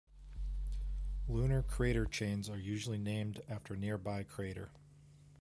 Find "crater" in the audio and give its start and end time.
1.61-2.07, 4.23-4.71